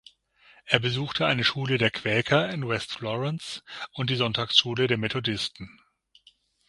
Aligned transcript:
Er 0.65 0.79
besuchte 0.79 1.27
eine 1.27 1.43
Schule 1.43 1.77
der 1.77 1.91
Quäker 1.91 2.49
in 2.49 2.67
West 2.67 2.91
Florence 2.91 3.63
und 3.93 4.09
die 4.09 4.15
Sonntagsschule 4.15 4.87
der 4.87 4.97
Methodisten. 4.97 5.79